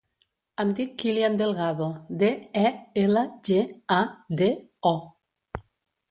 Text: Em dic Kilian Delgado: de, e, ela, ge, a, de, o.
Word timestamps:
Em 0.61 0.69
dic 0.77 0.93
Kilian 1.01 1.35
Delgado: 1.41 1.89
de, 2.23 2.29
e, 2.61 2.71
ela, 3.01 3.23
ge, 3.49 3.59
a, 3.97 3.99
de, 4.41 4.49
o. 4.93 4.95